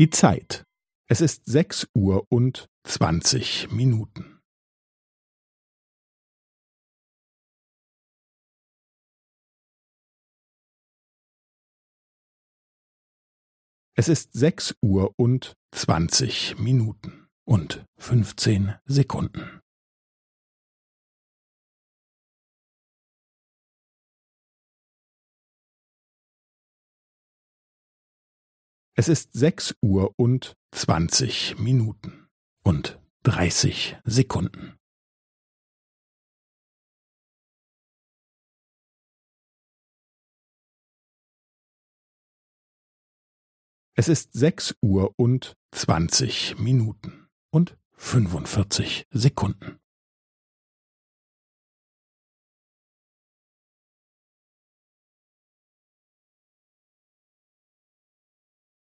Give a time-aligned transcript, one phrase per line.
[0.00, 0.64] Die Zeit.
[1.10, 4.40] Es ist sechs Uhr und zwanzig Minuten.
[13.94, 19.59] Es ist sechs Uhr und zwanzig Minuten und fünfzehn Sekunden.
[29.00, 32.28] Es ist sechs Uhr und zwanzig Minuten
[32.62, 34.76] und dreißig Sekunden.
[43.94, 49.79] Es ist sechs Uhr und zwanzig Minuten und fünfundvierzig Sekunden.